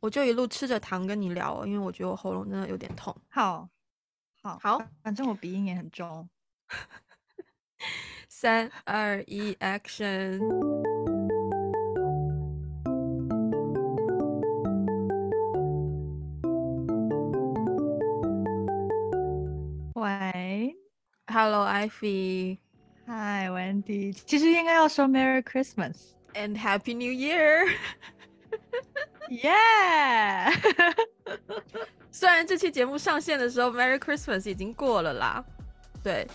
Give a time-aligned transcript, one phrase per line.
[0.00, 3.14] 我就一路吃着糖跟你聊，因为我觉得我喉咙真的有点痛。
[3.28, 3.68] 好，
[4.42, 6.28] 好，好，反正我鼻音也很重。
[8.28, 10.40] 三二一，Action！
[19.94, 20.76] 喂
[21.26, 22.58] ，Hello，Ivy。
[23.06, 24.12] Hi，Wendy。
[24.12, 27.66] 其实应该要说 Merry Christmas and Happy New Year。
[29.30, 30.52] Yeah！
[32.10, 35.44] 虽然这期节目上线的时候，Merry Christmas 已经过了啦，
[36.02, 36.26] 对，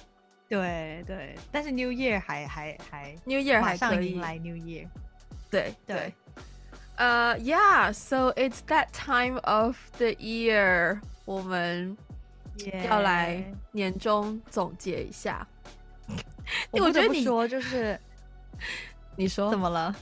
[0.48, 4.88] 对对，但是 New Year 还还还 New Year 还可以来 New Year，
[5.50, 6.14] 对对，
[6.98, 11.96] 呃、uh,，Yeah，so it's that time of the year，我们
[12.88, 15.48] 要来年终总结一下。
[16.08, 16.20] Yeah.
[16.72, 18.00] 我觉得你说就是，
[19.16, 19.96] 你说怎么了？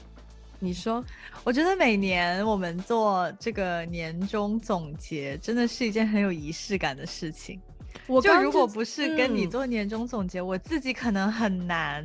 [0.60, 1.04] 你说，
[1.44, 7.60] 我觉得每年我们做这个年终总结，真的是一件很有仪式感的事情。
[8.06, 12.04] 我就如果不是跟你做年终总结，嗯、我自己可能很难。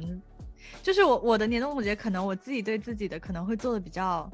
[0.82, 4.30] 就是我我的年终总结，可能我自己对自己的可能会做的比较，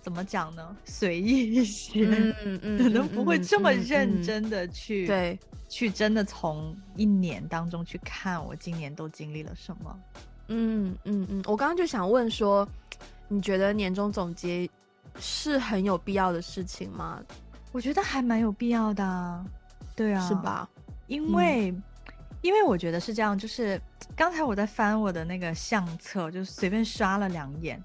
[0.00, 0.76] 怎么讲呢？
[0.84, 2.06] 随意一些，
[2.44, 9.98] 嗯嗯，可能不会这么认真的去、对去真的从一年当中去看我今年都经历了什么。
[10.48, 12.66] 嗯嗯嗯，我刚刚就想问说。
[13.28, 14.70] 你觉得年终总结
[15.18, 17.20] 是很有必要的事情吗？
[17.72, 19.44] 我觉得还蛮有必要的，啊
[19.96, 20.68] 对啊，是吧？
[21.08, 21.82] 因为，嗯、
[22.40, 23.80] 因为我觉得是这样，就是
[24.14, 27.82] 刚才我在翻我的那个相册，就是随便刷了两眼，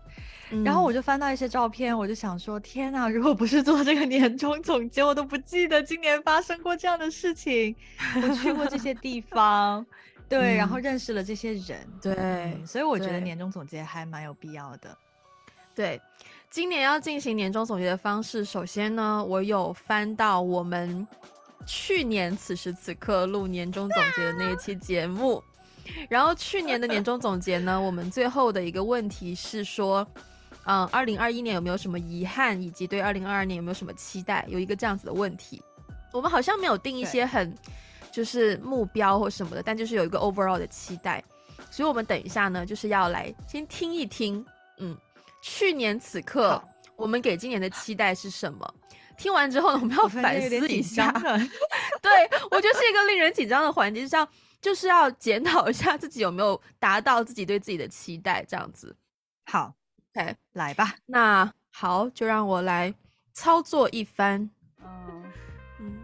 [0.51, 3.09] 嗯、然后我就翻到一些照片，我就想说，天呐！
[3.09, 7.75] 如果不是做这个年终总结，我都不记得今年发生过这样的事情。
[8.21, 9.83] 我去过这些地方，
[10.31, 14.97] 对，嗯、然后认识了这些人，对、嗯，所以我觉得年终总结还蛮有必要的。
[15.75, 16.01] 对，
[16.49, 21.05] 今年要进行年终总结的方式，首先呢，我有翻到我们
[21.65, 25.43] 去年此时此刻录年终总结的那一期节目，
[26.09, 30.07] 然后去年的年终总结呢，我们最后的一个问题是说，
[30.63, 35.61] 嗯，二零二一年有没有什么遗憾，以及对二零二二年有没有什么期待，有一个这样子的问题。
[36.13, 37.53] 我们好像没有定一些很
[38.11, 41.23] 就是目标或什么的，但就是有一个 overall 的期待，
[41.69, 44.45] 所以我们等一下呢，就是要来先听一听，
[44.77, 44.97] 嗯。
[45.43, 46.63] 去年此刻，
[46.95, 48.75] 我们给今年的期待是什么？
[49.17, 51.11] 听完之后呢，我们要反思一下。
[51.99, 52.11] 对，
[52.51, 54.27] 我觉得是一个令人紧张的环节，就是要
[54.61, 58.95] 就是要检讨一下自己有没有达到自己对自己的期待，这样子。
[59.45, 59.73] 好
[60.13, 60.93] ，OK，来吧。
[61.07, 62.93] 那好，就让我来
[63.33, 64.47] 操作一番。
[64.83, 65.23] 嗯
[65.79, 65.97] 嗯，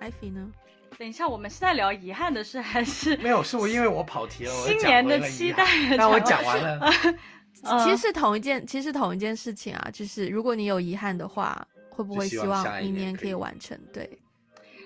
[0.00, 0.52] 艾菲呢？
[0.98, 3.42] 等一下，我们是在聊遗憾的事，还是没有？
[3.42, 4.52] 是我因为我跑题了。
[4.66, 5.64] 新年的期待，
[5.96, 6.90] 那我讲完了。
[7.84, 9.90] 其实是同一件，其实是同一件事情啊。
[9.92, 13.78] 就是如果你有遗憾的话，会不会希望明年可以完成？
[13.92, 14.18] 对，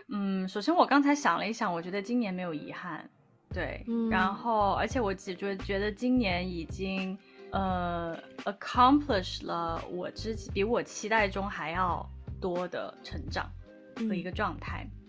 [0.09, 3.09] 嗯，首先我刚才想了一想，我觉得今年没有遗憾，
[3.53, 3.85] 对。
[3.89, 7.17] 嗯、然后，而且我只觉觉得今年已经
[7.51, 12.09] 呃 accomplish 了我之比我期待中还要
[12.41, 13.51] 多的成长
[13.97, 14.85] 和一个状态。
[14.85, 14.91] 嗯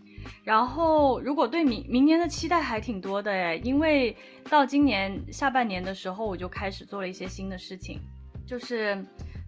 [0.44, 4.16] 然后，如果对明明年的期待还挺多的诶，因为
[4.50, 8.00] 到今年下半年的时候，我就开始做了一些新的事情，
[8.46, 9.04] 就是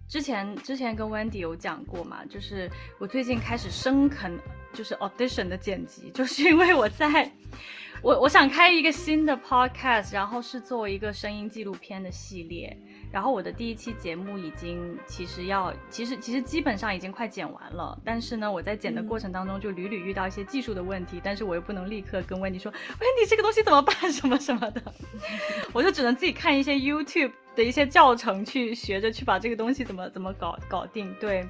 [0.08, 4.38] 之前之前跟 Wendy 有讲过嘛，就是我最近开始深啃，
[4.72, 7.30] 就是 audition 的剪辑，就是因为我在，
[8.04, 12.76] 我我想开一个新的 podcast，然后是做一个声音纪录片的系列。
[13.10, 23.94] 然后我的第一期节目已经其实要，其实其实基本上已经快剪完了，但是呢，我在剪的过程当中就屡屡遇到一些技术的问题，但是我又不能立刻跟 Wendy 说，Wendy 这个东西怎么办？
[24.12, 24.82] 什么什么的，
[25.72, 31.14] 我就只能自己看一些 YouTube 的一些教程去学着去把这个东西怎么怎么搞搞定。
[31.20, 31.46] 对，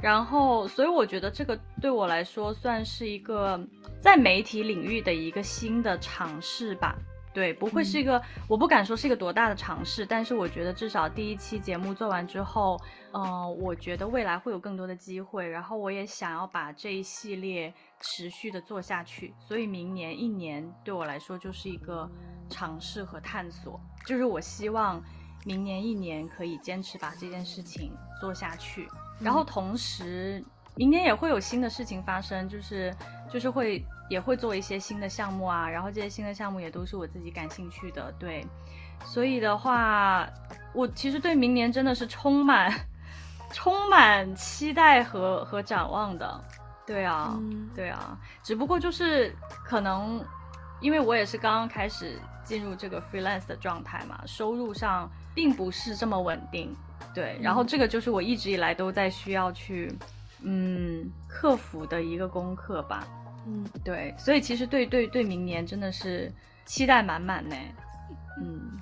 [0.00, 3.60] 然后所以我觉得这个对我来说算是一个
[4.00, 6.96] 在媒体领域的一个新的尝试吧。
[7.32, 12.80] 对，不会是一个，嗯、我不敢说是一个多大的尝试，但是我觉得至少第一期节目做完之后，
[13.12, 17.70] 嗯、呃，我觉得未来会有更多的机会，然后我也想要把这一系列
[18.00, 22.10] 持续的做下去，所以明年一年对我来说就是一个
[22.48, 25.04] 尝试和探索，就是我希望
[25.46, 27.90] 明年一年可以坚持把这件事情
[28.20, 28.86] 做下去，
[29.18, 30.44] 然后同时
[30.74, 32.94] 明年也会有新的事情发生，就是
[33.32, 33.82] 就是会。
[34.08, 38.46] 也会做一些新的项目啊，然后这些新的项目也都是我自己感兴趣的，对，
[39.04, 40.24] 所以的话，
[40.72, 42.72] 我其实对明年真的是充满
[43.52, 46.40] 充满期待和和展望的，
[46.86, 49.34] 对啊，嗯、对啊，只不过就是
[49.64, 50.24] 可能
[50.80, 56.74] 因为我也是刚刚开始进入这个 freelance 的状态嘛，收入上并不是这么稳定。
[57.14, 59.92] 对，然后这个就是我一直以来都在需要去
[60.42, 63.06] 嗯克服的一个功课吧。
[63.46, 66.32] 嗯，对，所以其实对对对，明年真的是
[66.64, 67.54] 期待满满呢。
[68.40, 68.78] 嗯，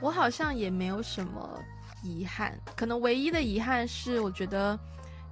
[0.00, 1.58] 我好像也没有什么
[2.02, 4.78] 遗憾，可能唯一的遗憾是，我觉得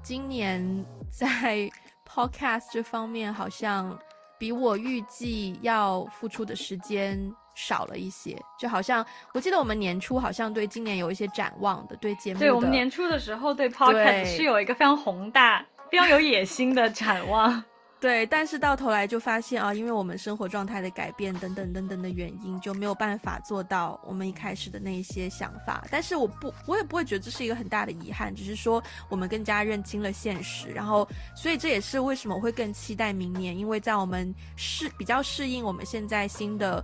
[0.03, 1.71] 今年 在
[2.09, 3.97] podcast 这方面好像
[4.39, 9.05] 比我预计要付出的时间少了一些，就好像
[9.35, 17.63] 我记得我们年初好像对今年有一些展望的，对节目的，对，我们年初的时候对 podcast 是有一个非常宏大、非常有野心的展望。
[18.01, 25.85] 对，但是到头来就发现啊，因为我们生活状态的改变等等等等的原因，就没有办法做到我们一开始的那一些想法。
[25.91, 30.71] 但是我不，我也不会觉得这是一个很大的遗憾，只是说我们更加认清了现实。
[30.71, 31.07] 然后，
[31.37, 36.83] 所以这也是为什么我会更期待明年，因为在我们适比较适应我们现在新的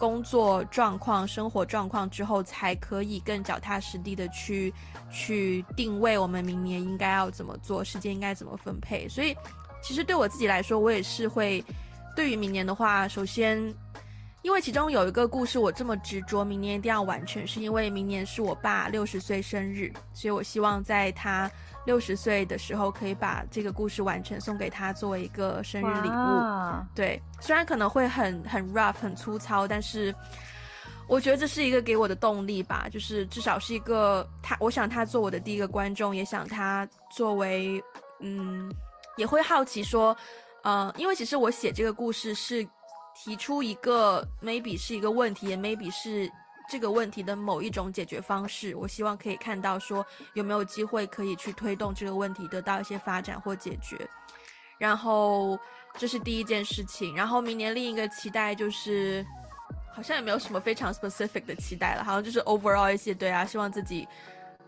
[0.00, 4.74] 工作状况、生活状况之后，才可以更脚踏实地的去
[5.12, 9.08] 去定位我们明年应该要怎么做，时间应该怎么分配。
[9.08, 9.36] 所以。
[9.82, 11.64] 其实对我自己来说，我也是会，
[12.14, 13.56] 对于明年的话，首先，
[14.42, 21.50] 因为其中有一个故事我这么执着，明年一定要完成，是因为明年是我爸六十岁生日，所以我希望在他
[21.86, 26.84] 六十岁的时候可以把这个故事完成，送给他作为一个生日礼物。
[26.94, 30.14] 对，虽然可能会很很 rough 很粗糙，但是
[31.08, 37.82] 我觉得这是一个给我的动力吧，就是至少是一个他，我想他做我的第一个观众，也想他作为
[38.20, 38.72] 嗯。
[39.16, 40.16] 也会好奇说，
[40.62, 42.66] 呃，因为其实我写这个故事是
[43.14, 46.30] 提出一个 maybe 是一个问题，也 maybe 是
[46.70, 48.74] 这个问题的某一种解决方式。
[48.76, 54.08] 我希望可以看到说有没有机会可以去推动这个问题得到一些发展或解决。
[54.78, 55.58] 然后
[55.98, 57.14] 这是第一件事情。
[57.16, 59.26] 然后明年另一个期待就是，
[59.92, 64.06] 好像也没有什么非常 specific 的期待了，好像就是 overall 一些对啊，希望自己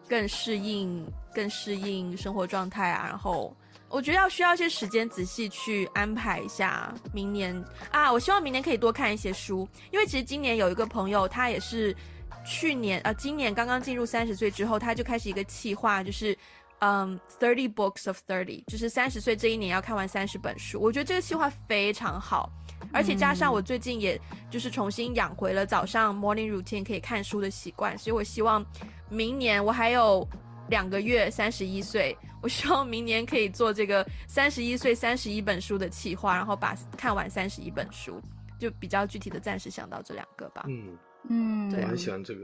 [0.08, 3.54] 更适应、更适应生活状态啊，然后。
[3.92, 8.10] 我觉得要需要一些时间仔细去安排一下明年啊！
[8.10, 11.94] 我希望明年可以多看一些书，因为其实今年有一个朋友，他也是
[12.42, 16.34] 去年呃，今年刚刚进入三十岁之后，他就开始一个计划，就是
[16.78, 20.80] 嗯，thirty books of thirty，就是三十岁这一年要看完三十本书。
[20.80, 22.50] 我觉得这个计划非常好，
[22.94, 24.18] 而且加上我最近也
[24.50, 28.64] 就是重新养回了早上 morning routine 可以看书的习惯，所以我希望
[29.10, 30.26] 明年我还有
[30.68, 32.16] 两个月三十一岁。
[32.42, 38.20] 我希望明年可以做这个三十一岁三十一本书的企划，然后把看完三十一本书，
[38.58, 40.64] 就比较具体的暂时想到这两个吧。
[40.66, 40.98] 嗯
[41.28, 42.40] 嗯，对，我很喜欢这个。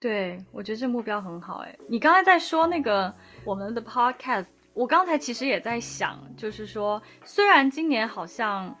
[0.00, 1.58] 对，我觉得这目标很好。
[1.58, 3.14] 哎，你刚才在说那个
[3.44, 8.74] 我们的 podcast，我刚才其实也在想，就是说，虽然今年好像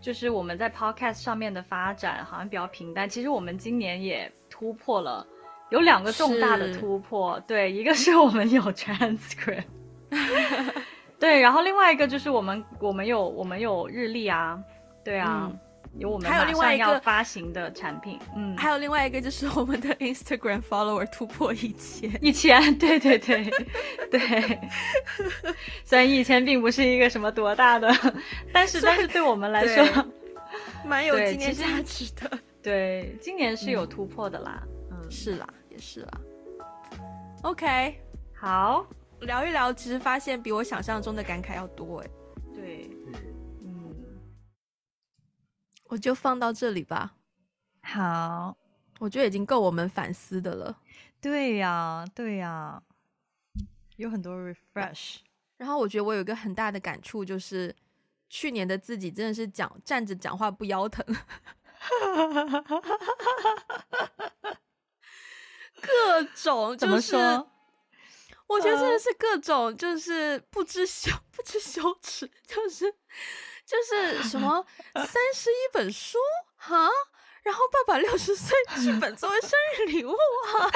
[0.00, 5.26] 就是我们在 podcast 上面的发展好像比较平淡，其实我们今年也突破了，
[5.72, 7.40] 有两个重大的突破。
[7.46, 9.64] 对，一个是我们有 transcript。
[11.18, 14.58] 对，然后另外一个就是我们我们有我们有日历啊，
[15.04, 15.58] 对啊，嗯、
[15.98, 23.48] 有我们还有另外一个要发行的产品，嗯，还有另外一个就是我们的 Instagram follower 突破一千一千， 对对对
[24.10, 24.58] 对，
[25.84, 27.88] 虽然一千并不是一个什么多大的，
[28.52, 30.06] 但是但是对我们来说
[30.84, 34.60] 蛮有纪念价值的，对，今年是有突破的啦，
[34.90, 36.20] 嗯，嗯是啦，也是啦
[37.42, 37.98] ，OK，
[38.34, 38.86] 好。
[39.22, 42.10] 聊一聊，其实发现比我想象中的感慨要多哎。
[42.52, 42.90] 对，
[43.60, 43.94] 嗯，
[45.84, 47.14] 我就放到这里吧。
[47.82, 48.56] 好，
[48.98, 50.76] 我觉得已经够我们反思的了。
[51.20, 52.82] 对呀，对呀，
[53.94, 55.18] 有很多 refresh。
[55.56, 57.72] 然后我觉得我有一个很大的感触，就是
[58.28, 61.06] 去年的自己真的是讲站着讲话不腰疼，
[65.82, 67.48] 各种、就是、怎么说？
[68.48, 72.84] 我觉得真的是各种，就是不知羞 不知羞耻，就是
[73.64, 76.18] 就是什么 三十一本书
[76.56, 76.88] 哈，
[77.42, 80.70] 然后爸爸六十岁 剧本作为生日礼物哈，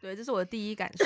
[0.00, 1.04] 对，这是我的第一感受。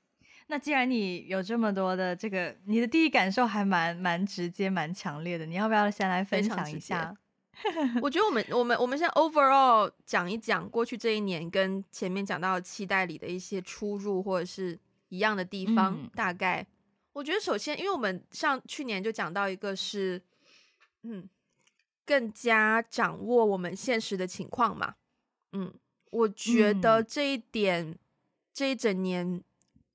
[0.48, 7.14] 那既然你有这么多的这个，你的第一感受还蛮蛮直接、蛮强烈的，你要不要先来分享一下？
[8.02, 15.94] 我觉得我们我们我们现在 overall 讲一讲过去这一年跟前面讲到期待里的一些出入或者是一样的地方。
[15.96, 16.66] 嗯、大概
[17.12, 20.20] 我觉得首先，因为我们上去年就讲到一个是，
[21.02, 21.28] 嗯，
[22.04, 24.96] 更加掌握我们现实的情况嘛。
[25.52, 25.72] 嗯，
[26.10, 27.98] 我觉得这一点、嗯、
[28.52, 29.42] 这一整年，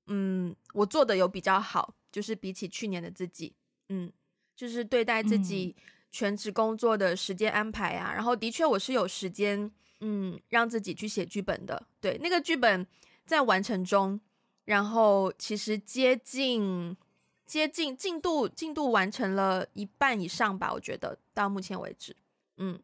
[0.08, 3.54] 嗯，我做的有比较好，就是比起去年的自己，
[3.88, 4.12] 嗯，
[4.56, 5.76] 就是对待自己。
[5.78, 9.68] 嗯全职工作的时间安排啊，然后的确我是有时间，
[10.00, 11.82] 嗯，让自己去写剧本的。
[12.00, 12.86] 对，那个剧本
[13.26, 14.20] 在完成中，
[14.66, 16.96] 然后其实接近
[17.44, 22.14] 接近进度进度完成了一半以上吧，我觉得到目前为止，
[22.58, 22.78] 嗯。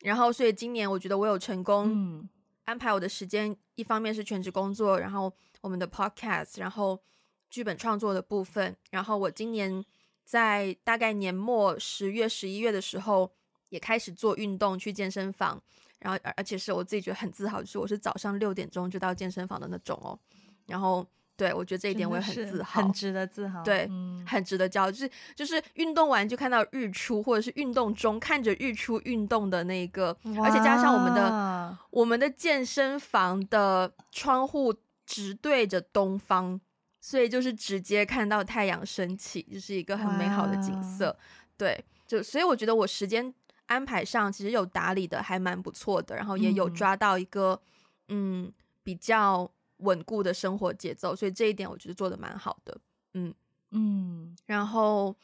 [0.00, 2.28] 然后，所以今年我觉得我有成功
[2.64, 5.32] 安排我的时间，一方面是全职工作，然后
[5.62, 7.00] 我们的 podcast，然后
[7.48, 8.76] 剧本创作的部分。
[8.90, 9.84] 然后我今年
[10.26, 13.30] 在大概年末十月、十一月的时候，
[13.70, 15.58] 也开始做运动，去健身房。
[16.00, 20.18] 然后，而而且是我自己觉得很自豪，就是我是早上六点钟就到健身房的那种哦。
[20.66, 21.06] 然后。
[21.38, 23.62] 对，我觉得这一点我也很自豪，很值得自豪。
[23.62, 24.90] 对，嗯、很值得骄傲。
[24.90, 36.58] 就是就是运动完就看到日出，或者是运动中看着日出运动的那个，而且加上我们的我们的健身房的窗户直对着东方，
[37.06, 41.16] 所以就是直接看到太阳升起，就是一个很美好的景色。
[41.56, 43.32] 对，就所以我觉得我时间
[43.66, 47.62] 安排上其实有打理的还蛮不错的，然后也有抓到一个
[48.08, 49.48] 嗯，嗯比较。
[49.80, 52.80] 稳固的生活节奏，所以这一点我觉得做的蛮好的，
[53.12, 53.34] 嗯
[53.72, 54.34] 嗯。
[54.46, 55.14] 然后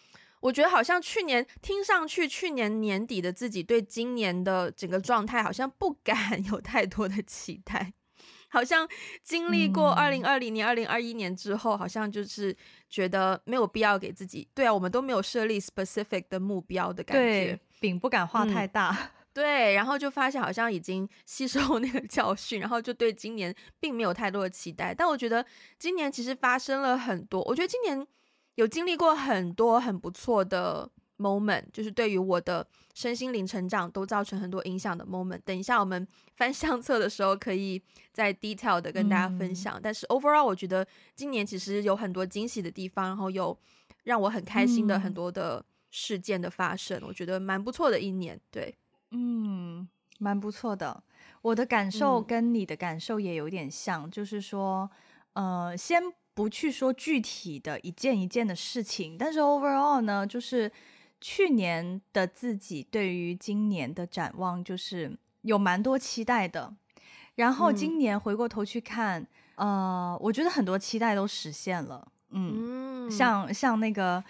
[0.40, 7.94] 我觉得好像去年听上去，去年年底的自己对今年的整个状态好像不 敢有太多的期待，
[8.52, 8.86] 好像
[9.24, 12.54] 经历过二零二零年、二零二一年之后，好像就是
[12.90, 18.90] 觉得没有必要给自己，对啊，我们都没有设立 specific 的目标的感觉，饼不敢画太大。
[18.90, 24.92] 嗯 对，然后就发现好像已经吸收那个教训，然后就对今年并没有太多的期待。
[24.92, 25.42] 但我觉得
[25.78, 28.06] 今年其实发生了很多，我觉得今年
[28.56, 30.90] 有经历过很多很不错的
[31.22, 35.40] moment，就是对于我的身心灵成长都造成很多影响的 moment。
[35.44, 37.80] 等一下我们翻相册的时候，可以
[38.12, 39.78] 再 detail 的跟大家分享。
[39.78, 43.56] 嗯、但是 overall，我觉得今年其实有很多惊喜的地方，然后有
[44.04, 48.40] 让我很开心的很多的事件的发生，嗯、我觉得蛮不错的一年。
[48.50, 48.74] 对。
[49.12, 49.88] 嗯，
[50.18, 51.02] 蛮不错的。
[51.42, 54.90] 我的感受跟你的感受也有点像，嗯、就是说，
[55.34, 56.00] 呃，先
[56.34, 60.70] 不去说具体的一件一件的事情，但是 overall 呢，就是
[61.22, 66.74] 去年的自己对于今年的展望，就是有蛮多期待的。
[67.36, 69.22] 然后今年回过头去看，
[69.54, 72.06] 嗯、呃，我觉得很多期待都实现了。
[72.28, 74.22] 嗯，嗯像像那个。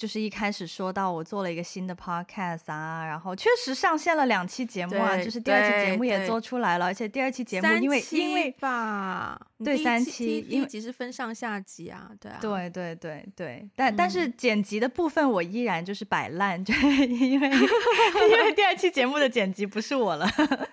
[0.00, 16.72] 就是一开始说到我做了一个新的 podcast 啊，然后确实上线了两期节目啊，就是第二期节目也做出来了，而且第二期节目因为因为吧，对三期，因为集是分上下集啊，对啊，对对对对，但但是剪辑的部分我依然就是摆烂，就
[17.04, 20.26] 因为因为第二期节目的剪辑不是我了，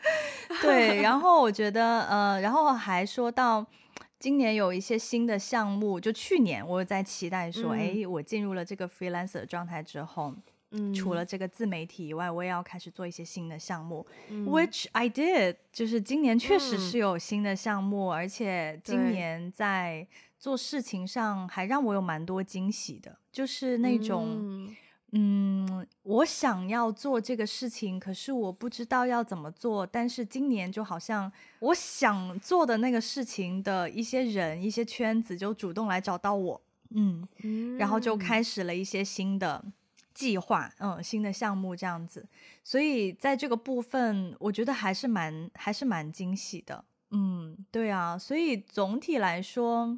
[0.64, 3.66] 对，然后我觉得呃，然后还说到。
[4.20, 10.34] 今年有一些新的项目，就去年我有在期待说，哎、嗯，我进入了这个 freelancer 的状态之后，
[10.72, 20.08] 嗯，除了这个自媒体以外，我也要开始做一些新的项目、嗯、，which I did，就是今年确实是有新的项目，嗯、而且今年在
[20.40, 24.76] 做事情上还让我有蛮多惊喜的，就是那种。
[25.12, 29.88] 嗯嗯，我想要做这个事情，可是我不知道要怎么做。
[29.88, 39.64] 但是今年就好像我想做的那个事情的一些人、一些圈子就主动来找到我，嗯，嗯，然后就开始了一些新的
[40.14, 42.28] 计划，嗯，新的项目这样子。
[42.64, 46.84] 所以在这个部分，我觉得还是蛮还是蛮惊喜的。
[47.12, 49.98] 嗯，对啊，所以总体来说。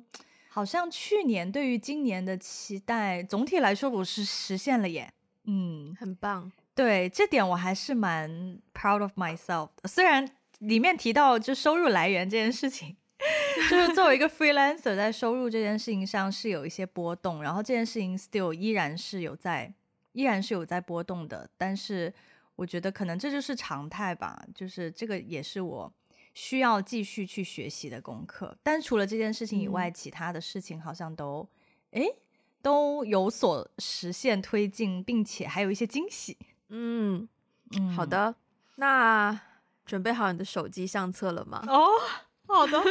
[0.51, 5.13] 好像去年对于今年的期待，总体来说我是实现了耶，
[5.45, 6.51] 嗯，很棒。
[6.73, 9.87] 对，这点我还是蛮 proud of myself 的。
[9.87, 10.27] 虽然
[10.59, 12.97] 里面提到就收入来源这件事情，
[13.69, 19.71] 就是作为一个 freelancer，在收入这件事情上是有一些波动，然后这件事情 still 依然是有在，
[20.13, 21.47] 依然是有在波动的。
[21.57, 22.11] 但是
[22.55, 25.93] 我觉得可能这就是常态吧，就是这个也是我。
[26.39, 31.46] 需要继续去学习的功课，但除了这件事情以外，嗯、其他的事情好像都，
[31.91, 32.15] 诶，
[32.62, 36.38] 都有所实现推进，并且还有一些惊喜。
[36.69, 37.27] 嗯
[37.75, 38.34] 嗯，好的，
[38.77, 39.38] 那
[39.86, 41.62] 准备好你的手机相册了吗？
[41.67, 41.89] 哦，
[42.48, 42.81] 好的，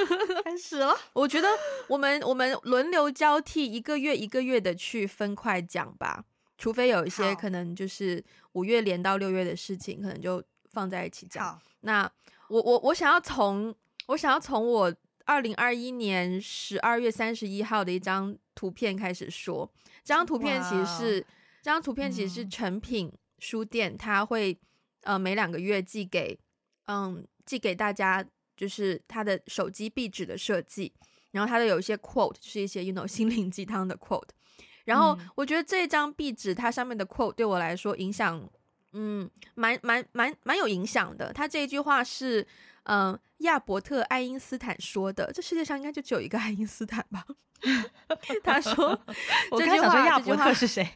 [0.44, 0.94] 开始了。
[1.14, 1.48] 我觉得
[1.88, 6.22] 我们我们轮流交替，一个月一个月的去分块讲吧，
[6.58, 11.58] 除非有一些可能就是五月连到六月的事情，可能就放在一起讲。
[11.80, 12.12] 那。
[12.48, 13.74] 我我我想要从
[14.06, 19.70] 我想要从我二零二一年十二月三十一号的一张图片开始说。
[20.04, 21.20] 这张图片其实是
[21.60, 24.58] 这张图片其实是诚品书店，它会
[25.02, 26.38] 呃每两个月寄给
[26.86, 28.24] 嗯寄给大家，
[28.56, 30.94] 就是他的手机壁纸的设计，
[31.32, 34.30] 然后他的有一些 quote，就是一些 you know 心灵鸡汤的 quote。
[34.86, 38.48] 然后我觉得这张壁纸它上面的 quote 对我来说影响
[38.92, 41.32] 嗯，蛮蛮蛮蛮有影响的。
[41.32, 42.46] 他这一句话是，
[42.84, 45.30] 嗯、呃，亚伯特·爱因斯坦说的。
[45.32, 47.24] 这世界上应该就只有一个爱因斯坦吧？
[48.42, 48.98] 他说
[49.50, 50.88] ：“我刚想说亚伯特是谁？”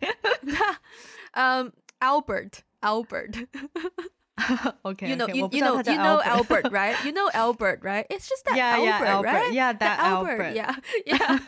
[0.55, 0.81] 他，
[1.33, 3.47] 嗯，Albert，Albert。
[4.83, 6.97] OK，You know, you know, you know Albert, right?
[7.05, 8.07] You know Albert, right?
[8.09, 9.53] It's just that Albert, right?
[9.53, 10.55] Yeah, that Albert.
[10.55, 11.41] Yeah, yeah.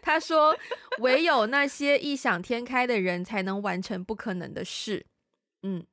[0.00, 0.56] 他说
[0.98, 5.04] ：“唯有那些异想天开的人才能完成不可能的事。”
[5.62, 5.84] 嗯，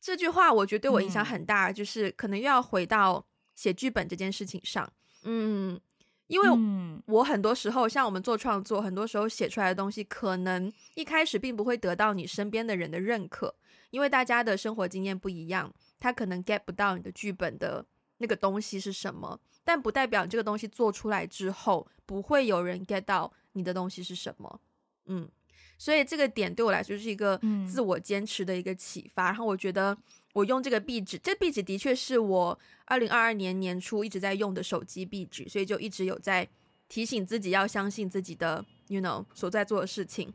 [0.00, 4.92] 这句话我觉得对我影响很大，嗯、就是可能又要回到写剧本这件事情上。
[5.22, 5.80] 嗯，
[6.26, 13.54] 因为我很多时候，像我们做创作，很多时候写出来的东西，可能一开始并不会得到你身边的人的认可，
[13.90, 17.86] 因为大家的生活经验不一样，他可能 get 不到你的剧本的
[18.18, 19.40] 那个东西是什么。
[19.64, 24.60] 但不代表这个东西做出来之后，不会有人 get 到你的东西是什么。
[25.06, 25.28] 嗯。
[25.76, 27.40] 所以这个点对我来说是一个
[27.70, 29.24] 自我坚持的一个启发。
[29.24, 29.96] 嗯、然后我觉得
[30.32, 36.48] 我用这个壁纸，这壁纸的确是我二零二二年年初一直在用的手机壁纸，所以就一直有在
[36.88, 40.32] 提醒自己要相信自己的，you know 所在做的事情。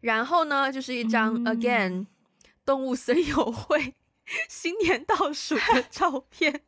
[0.00, 2.06] 然后呢，就是一张、嗯、again
[2.64, 3.94] 动物森友会
[4.48, 6.62] 新年倒数的 照片。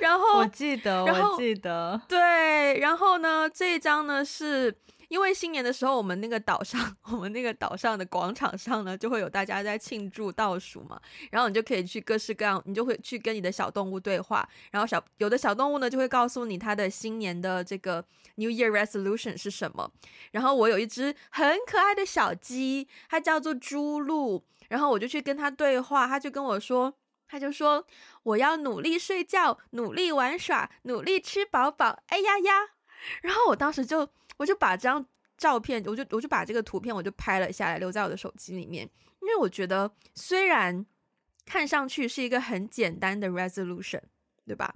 [0.00, 4.76] 然后我记得，我记得，对，然后呢，这一张呢是。
[5.08, 11.00] 因为新年的时候，我们那个岛上， 我们那个岛上的广场上呢，就会有大家在庆祝倒数嘛，
[11.30, 18.04] 然后你就可以去各式各样，你就会去跟你的小动物对话，然后小有的小动物呢就会告诉你它的新年的这个
[18.36, 19.90] New Year Resolution 是什么，
[20.32, 26.92] 然后我有一只很可爱的小鸡，它叫做猪鹿，然后我就去跟它对话，它就跟我说，
[27.26, 27.86] 它就说
[28.24, 32.52] 我要努力睡觉，努力玩耍，努力吃饱饱，哎呀呀，
[33.22, 34.10] 然后我当时就。
[34.38, 35.04] 我就把这张
[35.36, 38.88] 照片，我就我就把这个图片，我就拍了下来，留在我的手机里面。
[39.20, 40.86] 因为我觉得，虽然
[41.44, 44.00] 看上去是一个很简单的 resolution，
[44.46, 44.74] 对吧？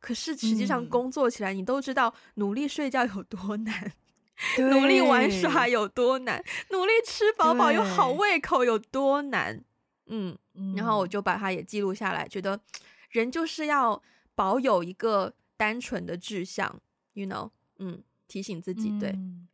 [0.00, 3.92] 可是实际上工作起来，你都知道，努力睡觉有多难，
[4.58, 9.62] 嗯、努力玩耍有多难，努力吃饱饱有好胃口有多难。
[10.06, 10.36] 嗯，
[10.76, 12.60] 然后我就把它也记录下来，觉得
[13.10, 14.02] 人就是要
[14.34, 16.80] 保有一个单纯的志向
[17.12, 18.02] ，you know，嗯。
[18.32, 19.46] 提醒自己对，嗯、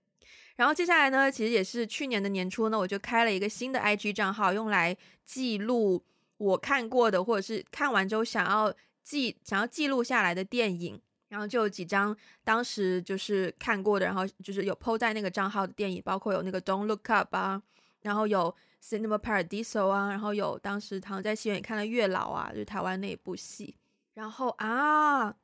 [0.54, 6.04] 然后接下来呢，其实也是去年的年初呢，我就开了一个新的 IG 账号，用来记录
[6.36, 17.60] 我看过的或者是看完之后想要记想要记录下来的电影，然后就有几张当时就是看过的，然后就是有 po 在那个账号的电影，包括有那个 Don't Look Up 啊，
[18.02, 23.74] 然后有 Cinema Paradiso 啊，然后有当时躺在戏院里看的月老啊，就是台湾那一部戏，
[24.14, 25.34] 然后啊。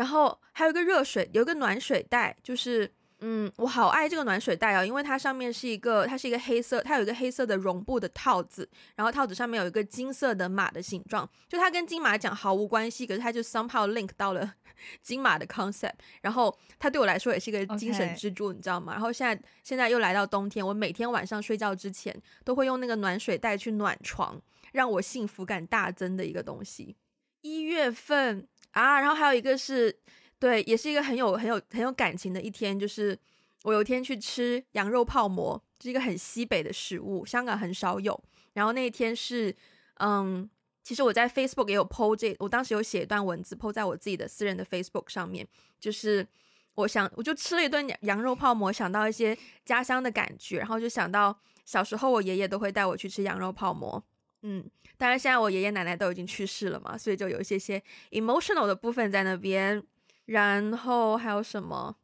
[0.00, 14.54] 然后还有一个热水，有一个暖水袋，就是，嗯，我好爱这个暖水袋哦，因为它上面是一个，它是一个黑色，它有一个黑色的绒布的套子，然后套子上面有一个金色的马的形状，就它跟金马奖毫无关系，可是它就 somehow link 到了
[15.04, 18.94] 金马的 concept，然后它对我来说也是一个精神支柱.你知道吗？
[18.94, 24.40] 然后现在现在又来到冬天，我每天晚上睡觉之前都会用那个暖水袋去暖床，
[24.72, 26.96] 让我幸福感大增的一个东西。
[27.42, 28.48] 一月份。
[28.72, 29.94] 啊，然后还有一个是，
[30.38, 33.18] 对，也是一个很有很有很有感情的一天，就是
[33.64, 38.18] 我有一天去吃羊肉泡馍，是一个很西北的食物，香港很少有。
[38.52, 39.54] 然后那一天是，
[39.98, 40.48] 嗯，
[40.82, 45.46] 其实我在 Facebook 也有 po 这，我当时有写一段文字 po 在我自己的私人的 Facebook 上面，
[45.78, 46.26] 就是
[46.74, 54.02] 我想我就吃了一顿羊肉泡馍，想到一些家乡的感觉，然后就想到小时候我爷爷都会带我去吃羊肉泡馍。
[54.42, 54.64] 嗯，
[54.96, 59.82] 当然现在我爷爷奶奶都已经去世了嘛，所以就有一些些 emotional 的部分在那边。
[60.26, 61.96] 然后还有什么？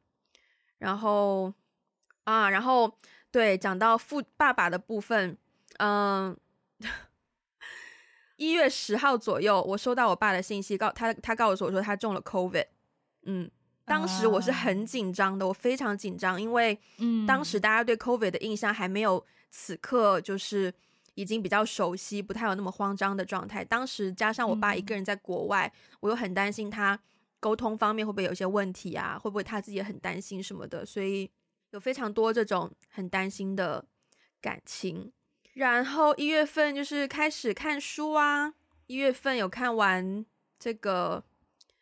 [0.79, 1.53] 然后
[2.25, 2.99] 啊，然后
[3.31, 5.39] 对，讲到父爸爸的部分，
[5.79, 6.37] 嗯，
[8.37, 12.67] 一月十号左右，我收到我爸的信息，告他他告诉我说他中了 COVID。
[13.27, 13.49] 嗯，
[13.85, 20.75] 当时我是很紧张的，我非常紧张，因为嗯当时大家对 COVID 的印象还没有此刻就是。
[21.17, 23.65] 已经比较熟悉，不太有那么慌张的状态。
[23.65, 26.99] 当时加上我爸一个人在国外，嗯、我又很担心他
[27.41, 29.19] 沟通方面会不会有一些问题啊？
[29.19, 30.85] 会不会他自己也很担心什么的？
[30.87, 31.31] 所以
[31.71, 33.85] 有非常多这种很担心的
[34.41, 35.11] 感情。
[35.55, 38.53] 然后一月份就是开始看书啊，
[38.87, 40.25] 一月份有看完
[40.59, 41.25] 这个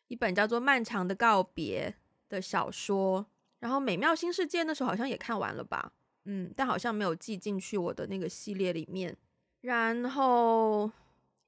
[0.07, 1.93] 一本叫做《漫长的告别》
[2.31, 3.27] 的小说，
[3.59, 5.93] 然后《美妙新世界》那时候好像也看完了吧？
[6.25, 9.17] 嗯，但好像没有记进去我的那个系列里面。
[9.63, 10.91] 然后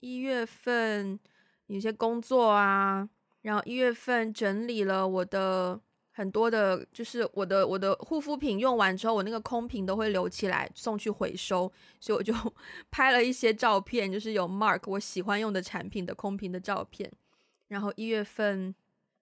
[0.00, 1.18] 一月份
[1.66, 3.08] 有些工作啊，
[3.42, 5.78] 然后一月份整理了我的
[6.12, 12.32] 很多的，就是我的我的护肤品用完之后，我那个空瓶都会留起来送去回收，所以我就
[12.90, 17.12] 拍了一些照片，就是有 Mark 我喜欢用的产品的空瓶的照片。
[17.68, 18.74] 然后一月份，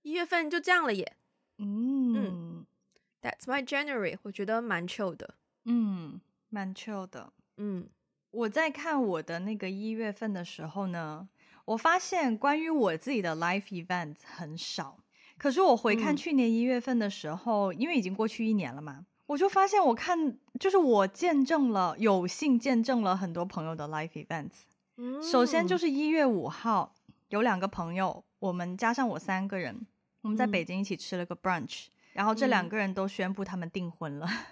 [0.02, 1.16] 一月份就这样了耶。
[1.58, 2.66] 嗯，嗯
[3.22, 5.34] ，That's my January，我觉得蛮 chill 的。
[5.64, 7.32] 嗯，蛮 chill 的。
[7.56, 7.88] 嗯，
[8.30, 11.28] 我在看我的那个一月份的时候呢，
[11.64, 14.98] 我发现关于我自己的 life events 很少。
[15.36, 24.62] 可是我回看去年一月份的时候，嗯，因为已经过去一年了嘛，我就发现我看就是我见证了，有幸见证了很多朋友的 life events。
[24.96, 26.94] 嗯，首先就是一月五号，
[27.30, 29.84] 有两个朋友，我们加上我三个人，
[30.20, 34.44] 我们在北京一起吃了个 brunch，嗯，然后这两个人都宣布他们订婚了，嗯，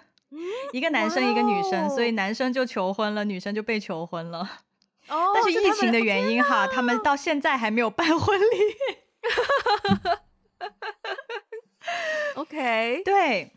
[0.71, 4.39] 一个男生一个女生，所以男生就求婚了，女生就被求婚了。
[5.09, 8.45] 哦，但是疫情的原因哈，他们到现在还没有办婚礼。
[12.35, 13.51] OK，对，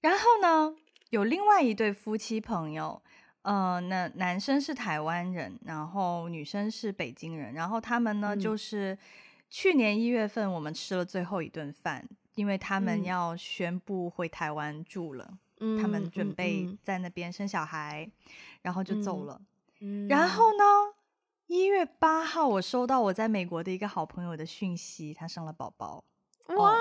[0.00, 0.74] 然后呢，
[1.10, 3.00] 有另外一对夫妻朋友，
[3.42, 8.98] 呃，那男生是台湾人，然后女生是北京人，然后他们呢，嗯、就是
[9.48, 18.22] 去年一月份我们吃了最后一顿饭，因为他们要宣布回台湾住了，嗯、他们准备在那边生小孩，嗯、
[18.62, 19.40] 然后就走了。
[19.80, 20.64] 嗯、然后呢，
[21.46, 26.04] 一月八号我收到我在美国的一个好朋友的讯息，他生了宝宝。
[26.48, 26.72] 哇！
[26.72, 26.76] 哦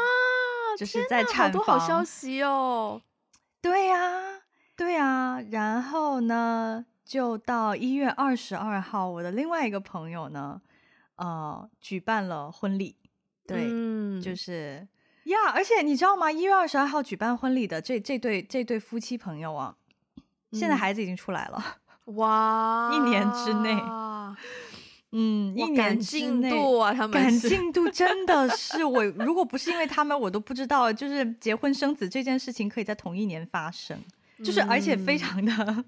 [0.77, 3.01] 就是在产房，好消息哦。
[3.59, 4.41] 对呀、啊，
[4.75, 5.41] 对呀、啊。
[5.49, 10.61] 然后呢，就到一月二十二号，我的另外一个朋友呢，
[11.15, 12.95] 呃，举办了婚礼。
[13.47, 14.87] 对，嗯、就是
[15.27, 15.51] 呀。
[15.53, 16.31] 而且你知道吗？
[16.31, 19.75] 一月二十二号举办婚礼的这这对这对夫妻朋友啊，
[20.51, 21.77] 现在孩子已经出来了。
[22.15, 22.91] 哇！
[22.93, 23.77] 一年之内。
[25.13, 33.97] 嗯，一年进度啊，他们赶进度真的是我， 如果不是因为他们，我都不知道，就是结婚生子这件事情可以在同一年发生，
[34.37, 35.85] 嗯、就是而且非常的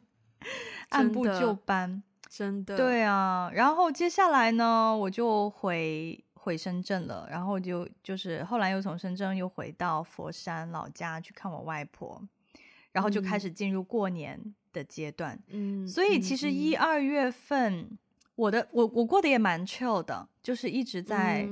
[0.90, 2.78] 按部就班，真的。
[2.78, 12.22] 对啊，然后接下来呢，我就回回深圳了，然后就就是后来又从深圳又回到佛山老家去看我外婆，
[12.92, 15.38] 然后就开始进入过年的阶段。
[15.48, 17.98] 嗯，所以其实一二月份。
[18.40, 21.46] 我的我我过得也蛮 chill 的，就是一直在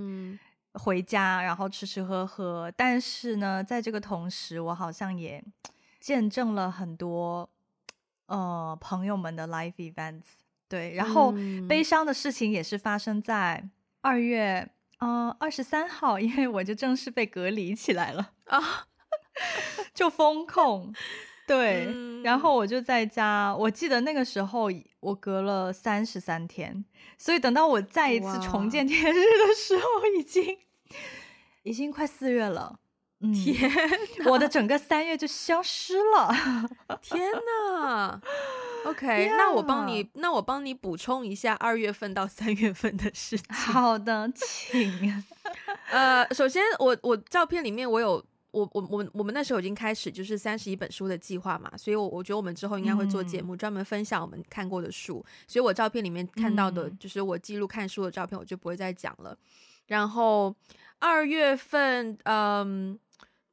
[0.71, 2.71] 回家，嗯、然后吃吃喝喝。
[2.77, 5.43] 但是呢，在这个同时，我好像也
[5.99, 7.49] 见证了很多
[8.27, 10.37] 呃朋友们的 life events。
[10.69, 11.33] 对，然后
[11.67, 13.69] 悲伤的事情也是发生在
[13.99, 14.69] 二月
[14.99, 18.87] 呃二十三号，因为我就正式被隔离起来了啊，
[19.93, 20.93] 就封控。
[21.47, 23.55] 对，嗯、然后我就在家。
[23.55, 26.83] 我记得那个时候我隔了三十三天，
[27.17, 29.83] 所以等到我再一次重见 天日的时候，
[30.19, 30.57] 已经
[31.63, 32.79] 已经快四月了。
[33.19, 33.71] 嗯、天，
[34.25, 36.29] 我的整个三月就消失了。
[37.01, 38.21] 天呐
[38.85, 43.45] ！OK，Yeah 那我帮你，那我帮你补充一下二月份到三月份的事情。
[43.53, 45.23] 好的，请。
[45.91, 48.23] 呃，首先我我照片里面我有。
[48.51, 55.23] 我我我我们那时候已经开始就是三十一本书的计划嘛，所以我我觉得我们之后应该会做节目，专门分享我们看过的书。
[55.45, 59.37] 所以我照片里面看到的就是我记录看书的照片，我就不会再讲了。
[59.87, 60.55] 然后
[60.97, 62.97] 二月份，嗯，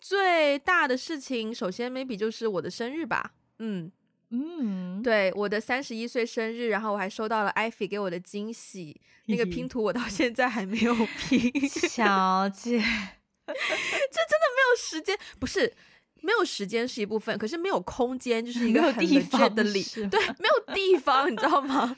[0.05, 3.33] 最大的事情，首先 maybe 就是我的生日吧。
[3.59, 3.91] 嗯
[4.29, 11.41] 嗯，对，我的三十一岁生日，然后我还收到了艾菲给我的惊喜，那个拼图我到现在还没有拼，
[11.71, 12.77] 小姐。
[12.77, 15.73] 这真的没有时间，不是
[16.21, 21.97] 没有时间是一部分，可是没有空间就是一个很地方的理，对，没有地方，你知道吗？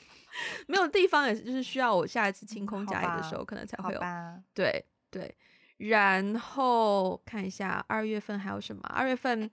[0.67, 3.99] 没有地方也，就是需要我下一次清空家里的时候，可能才会有。
[4.53, 5.35] 对对，
[5.77, 8.81] 然后看一下二月份还有什么？
[8.89, 9.49] 二月份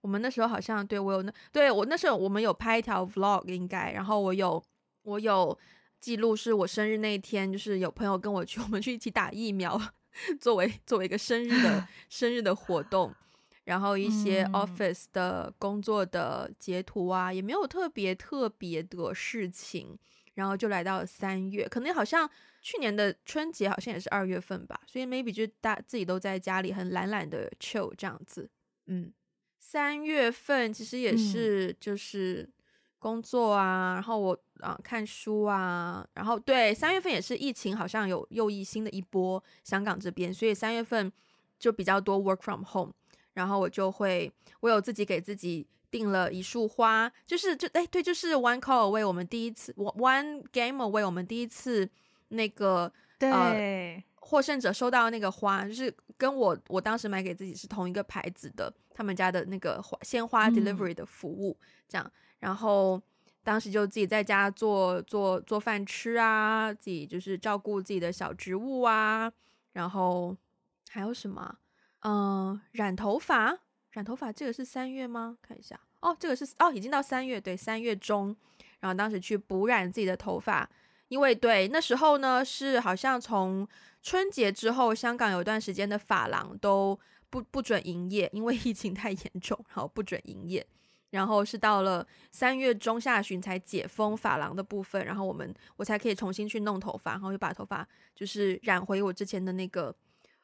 [0.00, 4.62] 我们那时候好像对我有那对我那时候我们有拍一条 vlog 应该，然后我有
[5.02, 5.56] 我有
[6.00, 9.80] 记录，是我生日那一天，就是有朋友跟我去， 我们去一起打疫苗。
[10.40, 13.14] 作为作为一个生日的 生日的活动，
[13.64, 19.96] 然后一些 office 的工作的截图啊，也没有特别特别的事情，
[20.34, 22.28] 然后就来到了三月，可能好像
[22.68, 28.50] 去年的春节好像也是二月份吧，所以 maybe 就大自己都在家里很懒懒的 chill 这样子，
[28.86, 29.10] 嗯，
[29.58, 32.48] 三月份其实也是就是。
[33.00, 41.12] 工作啊，然后我啊、呃、看书啊，然后对三月份也是疫情，好像有又一新的一波香港这边，所以三月份
[41.60, 42.92] 就比较多 work from home，
[43.34, 51.88] 然后我就会我有自己给自己订了一束花，就是就哎对，就是 one call away 我们第一次 one game away 我们第一次
[52.28, 53.30] 那个对。
[53.30, 62.12] 呃获胜者收到那个花，就是跟我我当时买给自己是同一个牌子的，他们家的那个花鲜花 delivery 的服务，嗯、这样。
[62.38, 63.00] 然后
[63.42, 69.32] 当时就自己在家做做做饭吃啊，自己就是照顾自己的小植物啊。
[69.72, 70.36] 然后
[70.90, 71.56] 还有什么？
[72.00, 73.58] 嗯，染头发，
[73.92, 75.38] 染头发这个是三月吗？
[75.40, 78.36] 看一下，哦，这个是哦，已经到三月，对，三月中。
[78.80, 80.68] 然后当时去补染自己的头发。
[81.08, 83.66] 因为对那时候呢，是好像从
[84.02, 86.98] 春节之后，香港有一段时间的发廊都
[87.30, 90.66] 不不准营业，因为疫情太严重，然后不准营业。
[91.10, 99.94] 然后是到了三月中下旬才解封发廊的部分，然后我们我才可以重新去弄头发，然后又把头发就是染回我之前的那个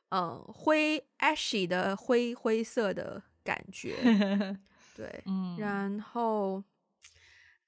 [0.08, 3.96] 呃灰 ashy 的灰灰色的感觉。
[4.96, 6.62] 对，嗯，然后。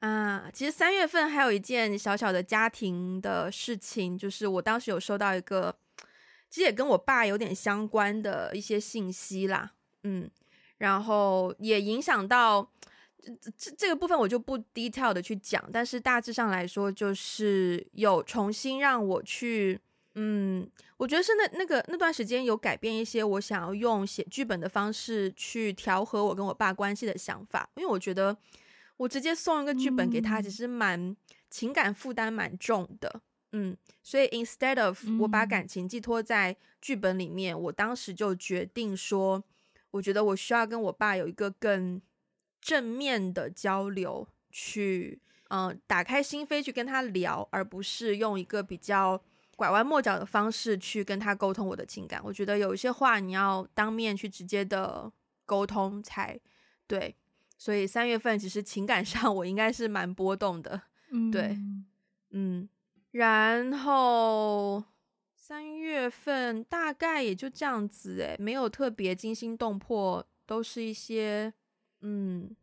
[0.07, 5.77] 啊，其实三月份还有一件小小的家庭的事情，就是我当时有收到一个，
[6.49, 9.73] 其实也跟我爸有点相关的一些信息啦，
[10.05, 10.31] 嗯，
[10.79, 12.71] 然后也影响到
[13.21, 19.81] 这这这个部分，我就不 detail 的去讲，但是大致上来说，就是有重新让我去，
[20.15, 28.37] 嗯，我觉得是那那个那段时间有改变一些我想要用写剧本的方式去调和我跟我爸关系的想法，因为我觉得。
[28.99, 31.15] 我直接送一个剧本给他，其实蛮
[31.51, 33.21] 情感负担蛮重的，
[33.53, 39.45] 嗯，所以 instead of 我把感情寄托在剧本里面，我当时就决定说，
[39.91, 42.01] 我觉得我需要跟我爸有一个更
[42.61, 49.23] 正面的交流，去嗯打开心扉去跟他聊，而不是用一个比较
[49.57, 52.21] 拐弯抹角的方式去跟他沟通我的情感。
[52.25, 55.13] 我觉得有一些话你要当面去直接的
[55.45, 56.41] 沟通才
[56.87, 57.15] 对。
[57.59, 61.59] 所以三月份其实情感上我应该是蛮波动的，嗯、对，
[62.31, 62.69] 嗯，
[63.13, 64.85] 然后
[65.35, 71.51] 三月份大概也就这样子，诶，没有特别惊心动魄，都是一些，
[72.01, 72.55] 嗯，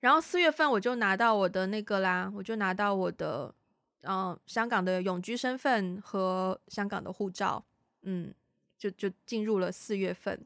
[0.00, 3.54] 然后四月份我就拿到我的那个啦，我就拿到我的，
[4.02, 7.64] 嗯、呃，香港的永居身份和香港的护照，
[8.02, 8.34] 嗯，
[8.76, 10.38] 就就进入了四月份，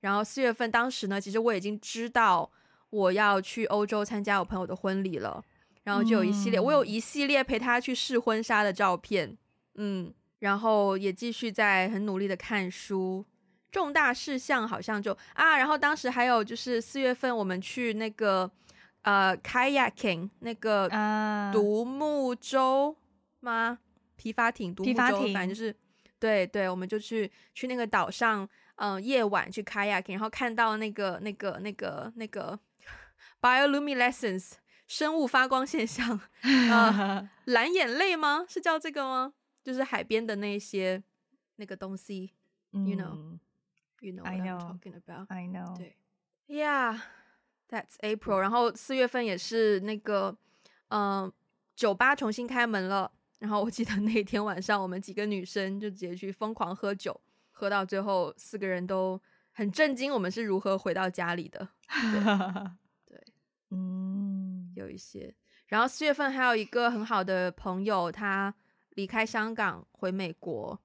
[0.00, 2.50] 然后四月份当时呢，其实我已经知道。
[2.90, 5.42] 我要去欧洲参加我朋友的婚礼了，
[5.82, 9.36] 然后就有一系列，嗯、我有一系列陪他去试婚纱的照片，
[9.74, 13.24] 嗯，然后也继续在很努力的看书，
[13.70, 18.50] 重大事项好像就啊，然后当时还有就是四月份我们去那个
[19.02, 20.88] 呃 kayaking 那个
[21.52, 22.96] 独木舟
[23.40, 23.78] 吗？
[24.16, 25.74] 皮筏艇，独木舟，反正就是
[26.18, 32.58] 对对，我们就去去那个岛上，嗯、呃，夜晚去 kayaking，然后看到那个那个那个那个。
[33.46, 34.52] 那个 Bioluminescence
[34.86, 38.44] 生物发光现象， 呃，蓝眼泪吗？
[38.48, 39.32] 是叫这个吗？
[39.64, 41.02] 就是海边的那些
[41.56, 42.32] 那个东西、
[42.72, 45.96] 嗯、，you know，you know what I'm talking about，I know，对
[46.46, 48.38] ，Yeah，that's April。
[48.38, 50.36] 然后四月份也是那个，
[50.88, 51.32] 嗯、呃，
[51.74, 53.10] 酒吧重新开门了。
[53.40, 59.20] 然后我记得那天晚上，我们几个女生就直接去疯狂喝酒，喝到最后四个人都
[59.52, 61.68] 很震惊，我们是如何回到家里的。
[63.70, 65.34] 嗯，有一些。
[65.66, 68.54] 然后四月份还有一个很好的朋友，他
[68.90, 70.78] 离开香港回美国，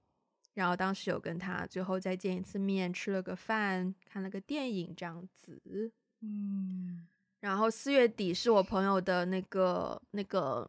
[0.56, 5.92] 然后当时有跟他最后再见一次面，吃了个饭，看了个电影这样子。
[6.22, 7.08] 嗯，
[7.42, 10.68] 然后四月底是我朋友的那个那个，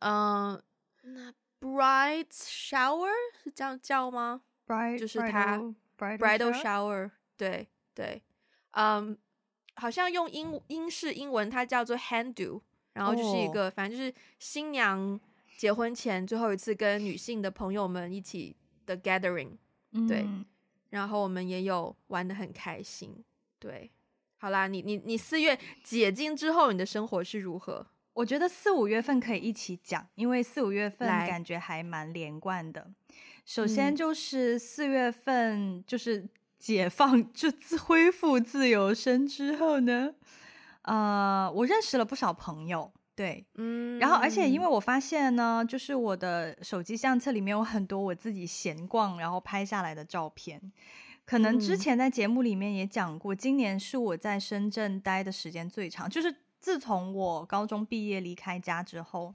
[0.00, 0.62] 嗯、呃，
[1.02, 3.08] 那 bride shower
[3.42, 5.56] 是这样叫吗？bride 就是他
[5.96, 8.22] bridal shower，对对，
[8.72, 9.16] 嗯。
[9.80, 12.60] 好像用英英式英文，它叫做 hen do，
[12.92, 13.72] 然后就是一个，oh.
[13.72, 15.18] 反正就是新娘
[15.56, 19.52] 结婚前最后一次跟女性的朋友们一起的 gathering，
[20.06, 20.44] 对，嗯、
[20.90, 23.24] 然后我们也有玩的很开心，
[23.58, 23.90] 对，
[24.36, 27.86] 好啦，你你你四月解禁之后，你的生活是如何？
[28.12, 32.90] 我觉得四五月份可以一起讲，因为四五月份感觉还蛮连贯的。
[33.46, 36.28] 首先就是四月份就是。
[36.60, 40.12] 解放就自恢复自由身之后呢，
[40.82, 50.60] 呃，我认识了不少朋友，对，嗯，然后而且因为我发现呢，就是我的手机相册里面有很多我自己闲逛然后拍下来的照片，
[51.24, 59.34] 可能之前在节目里面也讲过，今年是我在深圳待的时间最长，就是自从我高中毕业离开家之后，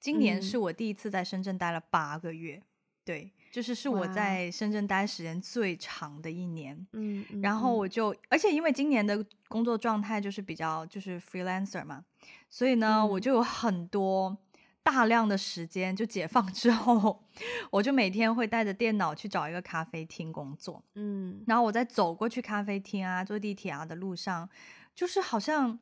[0.00, 2.62] 今年是我第一次在深圳待了八个月，
[3.04, 3.32] 对。
[3.52, 12.02] 就是是我在深圳待时间最长的一年，嗯，然后我就，而且因为今年的工作状态就是比较就是 freelancer 嘛，
[12.48, 14.34] 所以呢，嗯、我就有很多
[14.82, 17.22] 大量的时间就解放之后，
[17.70, 20.82] 我就每天会带着电脑去找一个咖啡厅工作。
[20.94, 24.48] 嗯，然后我在走过去咖啡厅啊，坐地铁啊的路上，
[24.94, 25.78] 就是好像